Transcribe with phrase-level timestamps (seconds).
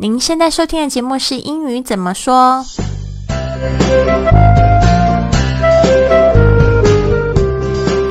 [0.00, 2.64] 您现在收听的节目是英语怎么说？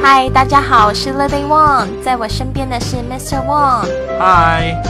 [0.04, 3.42] 嗨，大家好，我是 Lily Wang，在我身边的是 Mr.
[3.46, 3.88] Wang。
[4.20, 4.84] 嗨，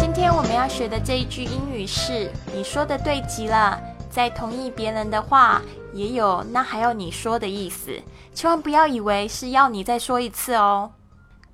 [0.00, 3.76] 今天我们要学的这一句英语是“你说的对极了”，
[4.08, 5.60] 在同意别人的话，
[5.92, 7.90] 也有那还要你说的意思，
[8.32, 10.92] 千万不要以为是要你再说一次哦。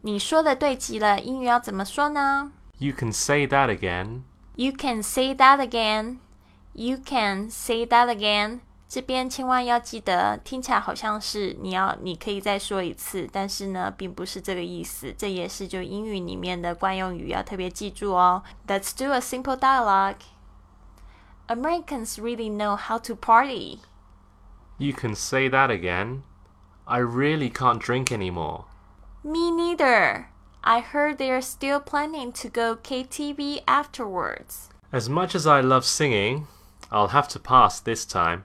[0.04, 4.22] 你说的对极了，英语要怎么说呢 You can say that again.
[4.56, 6.18] ？You can say that again.
[6.74, 8.62] You can say that again.
[8.88, 15.14] 这边千万要记得，听起来好像是你要，你可以再说一次，但是呢，并不是这个意思。
[15.16, 18.42] 这也是就英语里面的惯用语，要特别记住哦。
[18.68, 20.16] Let's do a simple dialogue.
[21.48, 23.80] Americans really know how to party.
[24.78, 26.22] You can say that again.
[26.86, 28.64] I really can't drink anymore.
[29.27, 30.29] Me neither.
[30.63, 34.69] I heard they're still planning to go KTV afterwards.
[34.93, 36.47] As much as I love singing,
[36.93, 38.45] I'll have to pass this time.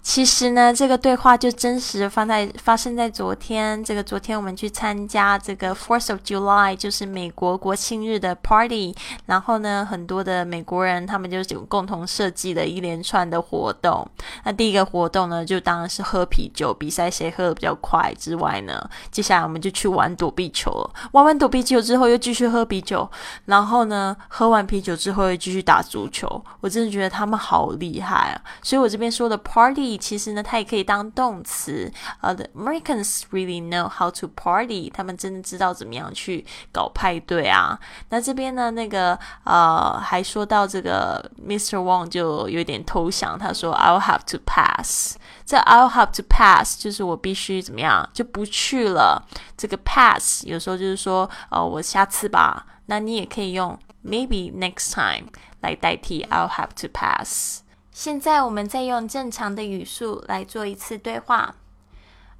[0.00, 3.84] 其实呢，这个对话就真实放在发生在昨天。
[3.84, 8.96] 这个昨天我们去参加这个 Fourth of July，就是美国国庆日的 party。
[9.26, 14.08] 然后呢，很多的美国人他们就共同设计了一连串的活动。
[14.44, 18.12] 那第一个活动呢，就当然是喝啤酒，比赛谁喝的比较快。
[18.18, 20.90] 之外呢，接下来我们就去玩躲避球了。
[21.12, 23.08] 玩完躲避球之后，又继续喝啤酒。
[23.44, 26.42] 然后呢，喝完啤酒之后又继续打足球。
[26.60, 28.40] 我真的觉得他们好厉害啊！
[28.62, 29.87] 所以我这边说的 party。
[29.96, 31.90] 其实呢，它也可以当动词。
[32.20, 37.78] 呃、the Americans really know how to party，他们真的知道怎么样去搞派对啊。
[38.08, 41.76] 那这边呢，那个呃，还说到这个 Mr.
[41.78, 45.16] Wang 就有点投降，他说 I'll have to pass。
[45.46, 49.24] 这 I'll have to pass 就是我必须怎么样就不去了。
[49.56, 52.66] 这个 pass 有时候就是说，呃，我下次吧。
[52.86, 55.28] 那你也可以用 maybe next time
[55.60, 57.60] 来代替 I'll have to pass。
[57.97, 61.55] 现在我们再用正常的语速来做一次对话。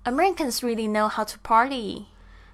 [0.03, 2.05] Americans really know how to party.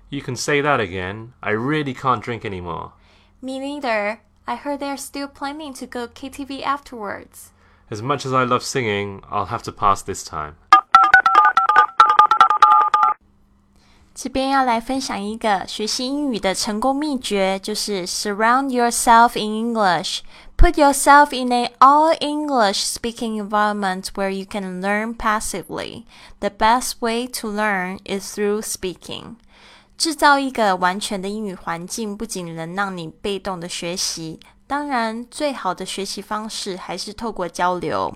[0.10, 1.34] You can say that again.
[1.40, 2.92] I really can't drink anymore.
[3.42, 4.20] Me neither.
[4.46, 7.52] I heard they're still planning to go KTV afterwards.
[7.90, 10.56] As much as I love singing, I'll have to pass this time.
[14.15, 20.21] 这边要来分享一个学习英语的成功秘诀，就是 surround yourself in English.
[20.57, 26.05] Put yourself in an all English speaking environment where you can learn passively.
[26.39, 29.35] The best way to learn is through speaking.
[29.99, 34.39] 制造一个完全的英语环境，不仅能让你被动的学习，
[34.69, 38.15] 当然最好的学习方式还是透过交流。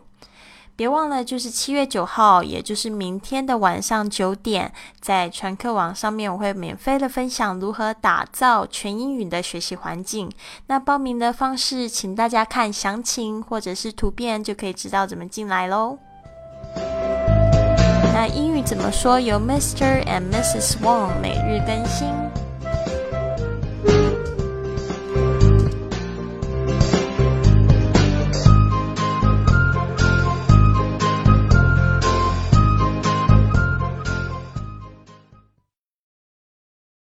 [0.78, 10.30] 别忘了，就是七月九号，也就是明天的晚上九点，在传课网上面，我会免费的分享如何打造全英语的学习环境。
[10.68, 15.98] 那报名的方式，请大家看详情或者是图片，就可以知道怎么进来喽。
[18.14, 19.18] 那英语怎么说？
[19.18, 20.04] 由 Mr.
[20.04, 20.76] and Mrs.
[20.80, 22.06] Wang 每日更新。